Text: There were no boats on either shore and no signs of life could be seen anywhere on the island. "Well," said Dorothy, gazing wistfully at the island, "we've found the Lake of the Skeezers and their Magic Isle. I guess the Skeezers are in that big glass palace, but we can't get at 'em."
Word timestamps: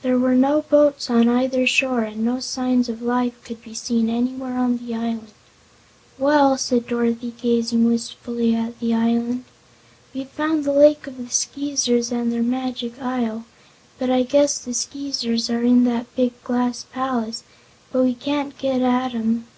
There 0.00 0.18
were 0.18 0.34
no 0.34 0.62
boats 0.62 1.10
on 1.10 1.28
either 1.28 1.66
shore 1.66 2.00
and 2.02 2.24
no 2.24 2.40
signs 2.40 2.88
of 2.88 3.02
life 3.02 3.34
could 3.44 3.62
be 3.62 3.74
seen 3.74 4.08
anywhere 4.08 4.56
on 4.56 4.78
the 4.78 4.94
island. 4.94 5.32
"Well," 6.16 6.56
said 6.56 6.86
Dorothy, 6.86 7.34
gazing 7.38 7.84
wistfully 7.84 8.54
at 8.54 8.80
the 8.80 8.94
island, 8.94 9.44
"we've 10.14 10.30
found 10.30 10.64
the 10.64 10.72
Lake 10.72 11.06
of 11.06 11.18
the 11.18 11.28
Skeezers 11.28 12.10
and 12.10 12.32
their 12.32 12.42
Magic 12.42 12.94
Isle. 13.02 13.44
I 14.00 14.22
guess 14.22 14.58
the 14.58 14.72
Skeezers 14.72 15.50
are 15.50 15.62
in 15.62 15.84
that 15.84 16.16
big 16.16 16.42
glass 16.44 16.86
palace, 16.90 17.42
but 17.92 18.04
we 18.04 18.14
can't 18.14 18.56
get 18.56 18.80
at 18.80 19.14
'em." 19.14 19.48